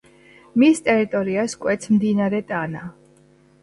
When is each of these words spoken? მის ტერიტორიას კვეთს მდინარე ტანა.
მის 0.63 0.81
ტერიტორიას 0.87 1.57
კვეთს 1.63 1.95
მდინარე 1.99 2.45
ტანა. 2.53 2.87